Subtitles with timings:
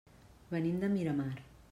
[0.53, 1.31] Venim de Miramar.